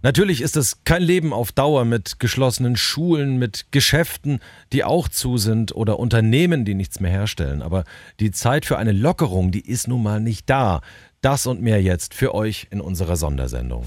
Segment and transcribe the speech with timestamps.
[0.00, 4.38] Natürlich ist es kein Leben auf Dauer mit geschlossenen Schulen, mit Geschäften,
[4.72, 7.62] die auch zu sind oder Unternehmen, die nichts mehr herstellen.
[7.62, 7.82] Aber
[8.20, 10.82] die Zeit für eine Lockerung, die ist nun mal nicht da.
[11.20, 13.84] Das und mehr jetzt für euch in unserer Sondersendung.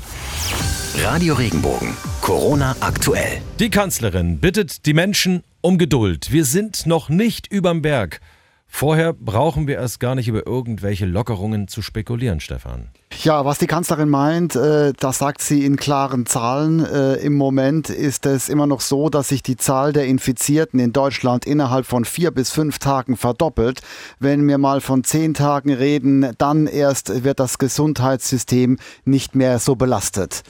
[0.97, 3.41] Radio Regenbogen, Corona aktuell.
[3.62, 6.33] Die Kanzlerin bittet die Menschen um Geduld.
[6.33, 8.19] Wir sind noch nicht überm Berg.
[8.74, 12.90] Vorher brauchen wir erst gar nicht über irgendwelche Lockerungen zu spekulieren, Stefan.
[13.21, 16.84] Ja, was die Kanzlerin meint, äh, das sagt sie in klaren Zahlen.
[16.84, 20.94] Äh, Im Moment ist es immer noch so, dass sich die Zahl der Infizierten in
[20.94, 23.81] Deutschland innerhalb von vier bis fünf Tagen verdoppelt.
[24.20, 29.75] Wenn wir mal von zehn Tagen reden, dann erst wird das Gesundheitssystem nicht mehr so
[29.75, 30.44] belastet.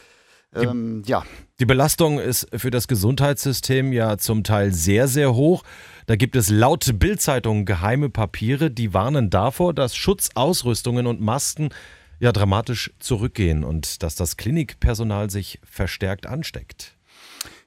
[0.54, 1.24] Ähm, ja.
[1.60, 5.64] Die Belastung ist für das Gesundheitssystem ja zum Teil sehr, sehr hoch.
[6.12, 11.70] Da gibt es laut Bildzeitung geheime Papiere, die warnen davor, dass Schutzausrüstungen und Masken
[12.20, 16.98] ja dramatisch zurückgehen und dass das Klinikpersonal sich verstärkt ansteckt.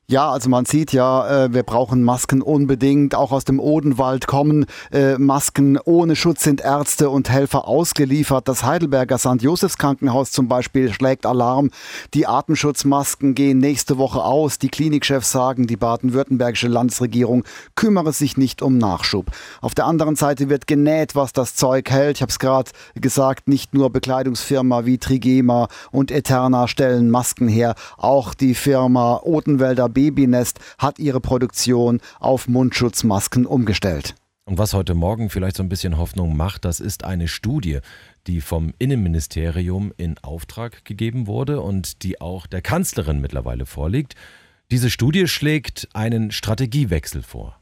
[0.06, 3.14] Ja, also man sieht ja, äh, wir brauchen Masken unbedingt.
[3.14, 5.78] Auch aus dem Odenwald kommen äh, Masken.
[5.83, 8.47] Ohne Schutz sind Ärzte und Helfer ausgeliefert.
[8.47, 9.41] Das Heidelberger St.
[9.41, 11.70] Josefs Krankenhaus zum Beispiel schlägt Alarm.
[12.12, 14.58] Die Atemschutzmasken gehen nächste Woche aus.
[14.58, 17.44] Die Klinikchefs sagen, die baden-württembergische Landesregierung
[17.75, 19.30] kümmere sich nicht um Nachschub.
[19.62, 22.19] Auf der anderen Seite wird genäht, was das Zeug hält.
[22.19, 27.75] Ich habe es gerade gesagt, nicht nur Bekleidungsfirma wie Trigema und Eterna stellen Masken her.
[27.97, 34.14] Auch die Firma Odenwälder Babynest hat ihre Produktion auf Mundschutzmasken umgestellt.
[34.47, 37.78] Und was heute Morgen vielleicht so ein bisschen Hoffnung macht, das ist eine Studie,
[38.27, 44.15] die vom Innenministerium in Auftrag gegeben wurde und die auch der Kanzlerin mittlerweile vorliegt.
[44.70, 47.59] Diese Studie schlägt einen Strategiewechsel vor.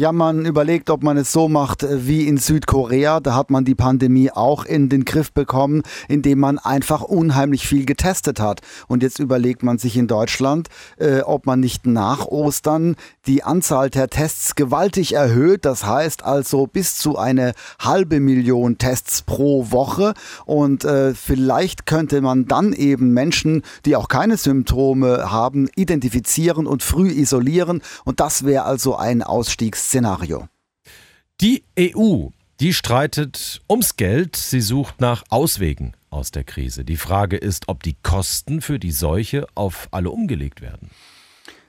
[0.00, 3.20] Ja, man überlegt, ob man es so macht äh, wie in Südkorea.
[3.20, 7.84] Da hat man die Pandemie auch in den Griff bekommen, indem man einfach unheimlich viel
[7.84, 8.62] getestet hat.
[8.88, 13.90] Und jetzt überlegt man sich in Deutschland, äh, ob man nicht nach Ostern die Anzahl
[13.90, 15.66] der Tests gewaltig erhöht.
[15.66, 20.14] Das heißt also bis zu eine halbe Million Tests pro Woche.
[20.46, 26.82] Und äh, vielleicht könnte man dann eben Menschen, die auch keine Symptome haben, identifizieren und
[26.82, 27.82] früh isolieren.
[28.06, 30.46] Und das wäre also ein Ausstiegs Szenario.
[31.40, 32.28] Die EU,
[32.60, 36.84] die streitet ums Geld, sie sucht nach Auswegen aus der Krise.
[36.84, 40.90] Die Frage ist, ob die Kosten für die Seuche auf alle umgelegt werden.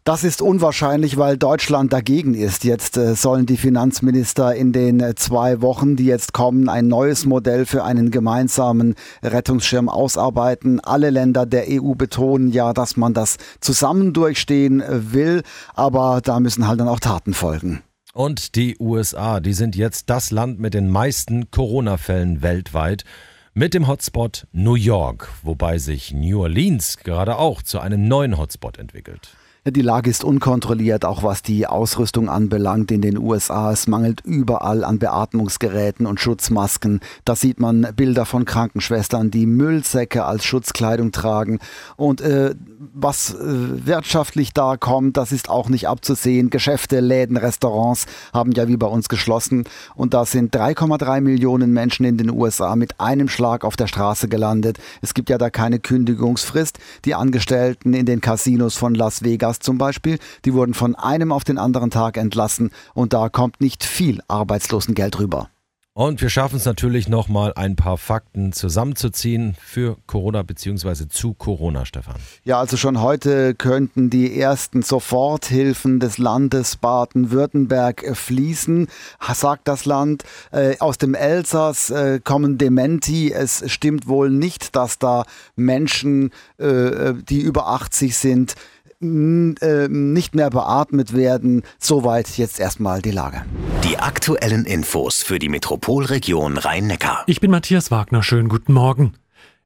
[0.03, 2.63] Das ist unwahrscheinlich, weil Deutschland dagegen ist.
[2.63, 7.27] Jetzt äh, sollen die Finanzminister in den äh, zwei Wochen, die jetzt kommen, ein neues
[7.27, 10.79] Modell für einen gemeinsamen Rettungsschirm ausarbeiten.
[10.79, 15.43] Alle Länder der EU betonen ja, dass man das zusammen durchstehen äh, will,
[15.75, 17.83] aber da müssen halt dann auch Taten folgen.
[18.13, 23.05] Und die USA, die sind jetzt das Land mit den meisten Corona-Fällen weltweit
[23.53, 28.77] mit dem Hotspot New York, wobei sich New Orleans gerade auch zu einem neuen Hotspot
[28.77, 29.35] entwickelt.
[29.67, 33.71] Die Lage ist unkontrolliert, auch was die Ausrüstung anbelangt in den USA.
[33.71, 36.99] Es mangelt überall an Beatmungsgeräten und Schutzmasken.
[37.25, 41.59] Da sieht man Bilder von Krankenschwestern, die Müllsäcke als Schutzkleidung tragen.
[41.95, 42.55] Und äh,
[42.95, 46.49] was äh, wirtschaftlich da kommt, das ist auch nicht abzusehen.
[46.49, 49.65] Geschäfte, Läden, Restaurants haben ja wie bei uns geschlossen.
[49.93, 54.27] Und da sind 3,3 Millionen Menschen in den USA mit einem Schlag auf der Straße
[54.27, 54.79] gelandet.
[55.03, 56.79] Es gibt ja da keine Kündigungsfrist.
[57.05, 61.31] Die Angestellten in den Casinos von Las Vegas Stars zum Beispiel, die wurden von einem
[61.31, 65.49] auf den anderen Tag entlassen und da kommt nicht viel Arbeitslosengeld rüber.
[65.93, 71.09] Und wir schaffen es natürlich nochmal ein paar Fakten zusammenzuziehen für Corona bzw.
[71.09, 72.15] zu Corona, Stefan.
[72.45, 78.87] Ja, also schon heute könnten die ersten Soforthilfen des Landes Baden-Württemberg fließen,
[79.33, 80.23] sagt das Land.
[80.53, 83.33] Äh, aus dem Elsass äh, kommen Dementi.
[83.33, 85.25] Es stimmt wohl nicht, dass da
[85.57, 88.55] Menschen, äh, die über 80 sind,
[89.01, 91.63] äh, nicht mehr beatmet werden.
[91.79, 93.41] Soweit jetzt erstmal die Lage.
[93.83, 97.23] Die aktuellen Infos für die Metropolregion Rhein-Neckar.
[97.27, 98.23] Ich bin Matthias Wagner.
[98.23, 99.13] Schönen guten Morgen.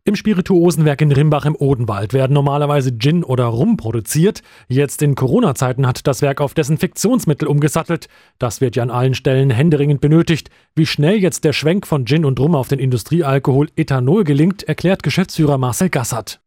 [0.07, 4.43] Im Spirituosenwerk in Rimbach im Odenwald werden normalerweise Gin oder Rum produziert.
[4.67, 8.07] Jetzt in Corona-Zeiten hat das Werk auf Desinfektionsmittel umgesattelt.
[8.37, 10.51] Das wird ja an allen Stellen händeringend benötigt.
[10.75, 15.01] Wie schnell jetzt der Schwenk von Gin und Rum auf den Industriealkohol Ethanol gelingt, erklärt
[15.01, 16.39] Geschäftsführer Marcel Gassert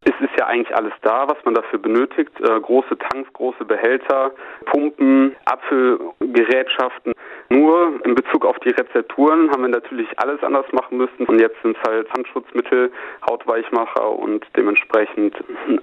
[0.48, 2.30] eigentlich alles da, was man dafür benötigt.
[2.40, 4.32] Äh, große Tanks, große Behälter,
[4.66, 7.12] Pumpen, Apfelgerätschaften.
[7.50, 11.26] Nur in Bezug auf die Rezepturen haben wir natürlich alles anders machen müssen.
[11.26, 12.90] Und jetzt sind es halt Handschutzmittel,
[13.28, 15.34] Hautweichmacher und dementsprechend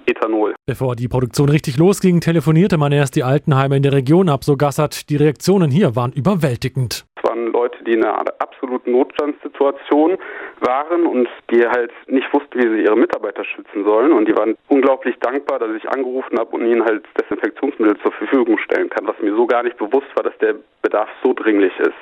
[0.06, 0.54] Ethanol.
[0.66, 4.56] Bevor die Produktion richtig losging, telefonierte man erst die Altenheime in der Region ab, so
[4.56, 5.10] Gassert.
[5.10, 7.06] Die Reaktionen hier waren überwältigend.
[7.48, 10.18] Leute, die in einer absoluten Notstandssituation
[10.60, 14.12] waren und die halt nicht wussten, wie sie ihre Mitarbeiter schützen sollen.
[14.12, 18.58] Und die waren unglaublich dankbar, dass ich angerufen habe und ihnen halt Desinfektionsmittel zur Verfügung
[18.58, 21.98] stellen kann, was mir so gar nicht bewusst war, dass der Bedarf so dringlich ist.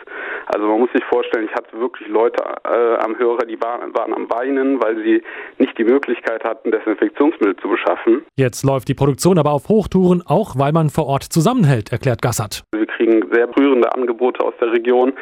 [0.47, 4.13] Also man muss sich vorstellen, ich hatte wirklich Leute äh, am Hörer, die waren, waren
[4.13, 5.23] am Weinen, weil sie
[5.59, 8.25] nicht die Möglichkeit hatten, Desinfektionsmittel zu beschaffen.
[8.37, 12.65] Jetzt läuft die Produktion aber auf Hochtouren, auch weil man vor Ort zusammenhält, erklärt Gassert.
[12.73, 15.13] Wir kriegen sehr rührende Angebote aus der Region,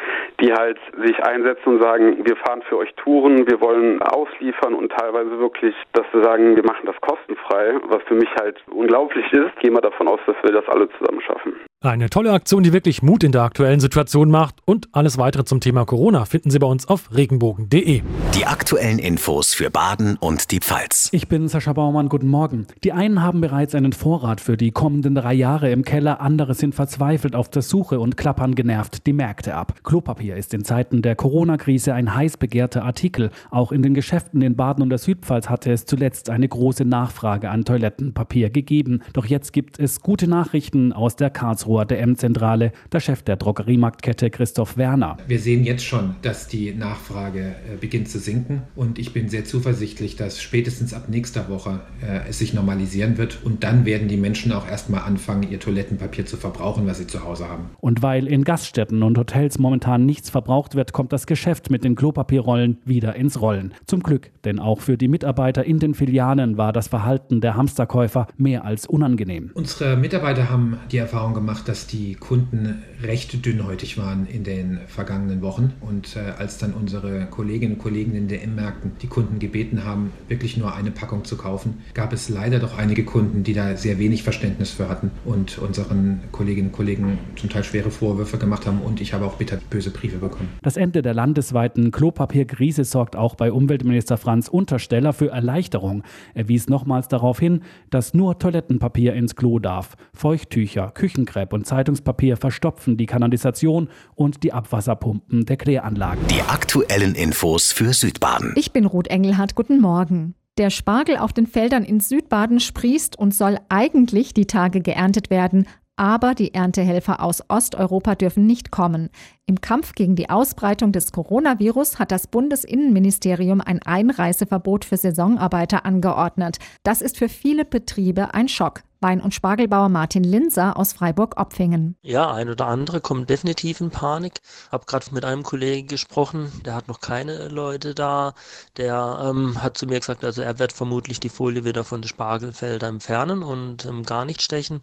[0.40, 4.92] die halt sich einsetzen und sagen, wir fahren für euch Touren, wir wollen ausliefern und
[4.92, 9.50] teilweise wirklich, dass sie sagen, wir machen das kostenfrei, was für mich halt unglaublich ist.
[9.56, 11.54] Ich gehe mal davon aus, dass wir das alle zusammen schaffen.
[11.84, 14.54] Eine tolle Aktion, die wirklich Mut in der aktuellen Situation macht.
[14.64, 18.02] Und alles weitere zum Thema Corona finden Sie bei uns auf regenbogen.de.
[18.36, 21.08] Die aktuellen Infos für Baden und die Pfalz.
[21.10, 22.68] Ich bin Sascha Baumann, guten Morgen.
[22.84, 26.76] Die einen haben bereits einen Vorrat für die kommenden drei Jahre im Keller, andere sind
[26.76, 29.74] verzweifelt auf der Suche und klappern genervt die Märkte ab.
[29.82, 33.30] Klopapier ist in Zeiten der Corona-Krise ein heiß begehrter Artikel.
[33.50, 37.50] Auch in den Geschäften in Baden und der Südpfalz hatte es zuletzt eine große Nachfrage
[37.50, 39.02] an Toilettenpapier gegeben.
[39.14, 44.30] Doch jetzt gibt es gute Nachrichten aus der Karlsruhe Karlsruher DM-Zentrale, der Chef der Drogeriemarktkette
[44.30, 45.16] Christoph Werner.
[45.26, 49.44] Wir sehen jetzt schon, dass die Nachfrage äh, beginnt zu sinken und ich bin sehr
[49.44, 54.16] zuversichtlich, dass spätestens ab nächster Woche äh, es sich normalisieren wird und dann werden die
[54.16, 57.70] Menschen auch erstmal anfangen, ihr Toilettenpapier zu verbrauchen, was sie zu Hause haben.
[57.80, 61.94] Und weil in Gaststätten und Hotels momentan nichts verbraucht wird, kommt das Geschäft mit den
[61.94, 63.72] Klopapierrollen wieder ins Rollen.
[63.86, 68.26] Zum Glück, denn auch für die Mitarbeiter in den Filialen war das Verhalten der Hamsterkäufer
[68.36, 69.50] mehr als unangenehm.
[69.54, 75.42] Unsere Mitarbeiter haben die Erfahrung gemacht, dass die Kunden recht dünnhäutig waren in den vergangenen
[75.42, 75.72] Wochen.
[75.80, 80.12] Und äh, als dann unsere Kolleginnen und Kollegen in den M-Märkten die Kunden gebeten haben,
[80.28, 83.98] wirklich nur eine Packung zu kaufen, gab es leider doch einige Kunden, die da sehr
[83.98, 88.80] wenig Verständnis für hatten und unseren Kolleginnen und Kollegen zum Teil schwere Vorwürfe gemacht haben.
[88.80, 90.48] Und ich habe auch bitter böse Briefe bekommen.
[90.62, 96.02] Das Ende der landesweiten Klopapierkrise sorgt auch bei Umweltminister Franz Untersteller für Erleichterung.
[96.34, 99.96] Er wies nochmals darauf hin, dass nur Toilettenpapier ins Klo darf.
[100.12, 106.26] Feuchttücher, Küchenkrepp und Zeitungspapier verstopfen die Kanalisation und die Abwasserpumpen der Kläranlagen.
[106.28, 108.52] Die aktuellen Infos für Südbaden.
[108.56, 109.54] Ich bin Ruth Engelhardt.
[109.54, 110.34] Guten Morgen.
[110.58, 115.66] Der Spargel auf den Feldern in Südbaden sprießt und soll eigentlich die Tage geerntet werden,
[115.96, 119.08] aber die Erntehelfer aus Osteuropa dürfen nicht kommen.
[119.46, 126.58] Im Kampf gegen die Ausbreitung des Coronavirus hat das Bundesinnenministerium ein Einreiseverbot für Saisonarbeiter angeordnet.
[126.82, 128.82] Das ist für viele Betriebe ein Schock.
[129.02, 131.96] Wein- und Spargelbauer Martin Linser aus Freiburg-Opfingen.
[132.02, 134.40] Ja, ein oder andere kommt definitiv in Panik.
[134.70, 138.34] Hab gerade mit einem Kollegen gesprochen, der hat noch keine Leute da.
[138.76, 142.08] Der ähm, hat zu mir gesagt, also er wird vermutlich die Folie wieder von den
[142.08, 144.82] Spargelfeldern entfernen und ähm, gar nicht stechen.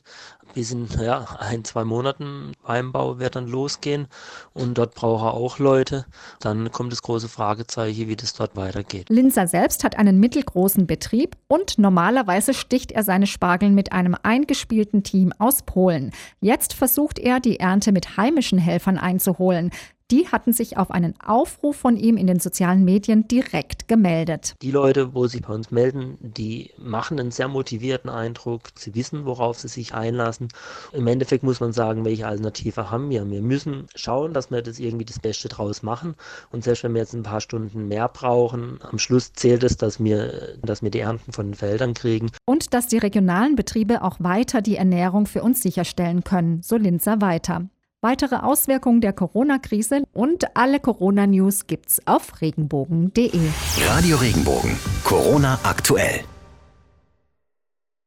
[0.53, 4.07] Bis in ja, ein, zwei Monaten Weinbau wird dann losgehen
[4.53, 6.05] und dort braucht er auch Leute.
[6.39, 9.07] Dann kommt das große Fragezeichen, wie das dort weitergeht.
[9.09, 15.03] Linzer selbst hat einen mittelgroßen Betrieb und normalerweise sticht er seine Spargeln mit einem eingespielten
[15.03, 16.11] Team aus Polen.
[16.41, 19.71] Jetzt versucht er, die Ernte mit heimischen Helfern einzuholen
[20.11, 24.55] die hatten sich auf einen Aufruf von ihm in den sozialen Medien direkt gemeldet.
[24.61, 28.61] Die Leute, wo sich bei uns melden, die machen einen sehr motivierten Eindruck.
[28.75, 30.49] Sie wissen, worauf sie sich einlassen.
[30.93, 33.29] Im Endeffekt muss man sagen, welche Alternative haben wir?
[33.29, 36.15] Wir müssen schauen, dass wir das irgendwie das Beste draus machen.
[36.51, 40.03] Und selbst wenn wir jetzt ein paar Stunden mehr brauchen, am Schluss zählt es, dass
[40.03, 42.31] wir, dass wir die Ernten von den Feldern kriegen.
[42.45, 47.21] Und dass die regionalen Betriebe auch weiter die Ernährung für uns sicherstellen können, so Linzer
[47.21, 47.69] weiter.
[48.01, 53.29] Weitere Auswirkungen der Corona-Krise und alle Corona-News gibt's auf regenbogen.de.
[53.87, 54.77] Radio Regenbogen.
[55.03, 56.21] Corona aktuell.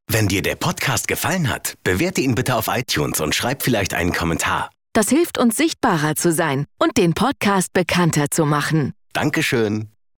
[0.08, 4.14] Wenn dir der Podcast gefallen hat, bewerte ihn bitte auf iTunes und schreib vielleicht einen
[4.14, 4.70] Kommentar.
[4.94, 8.94] Das hilft uns sichtbarer zu sein und den Podcast bekannter zu machen.
[9.12, 9.91] Dankeschön.